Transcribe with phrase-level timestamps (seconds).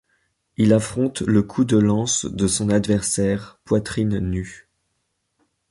[0.57, 4.67] Il affronte le coup de lance de son adversaire poitrine nue.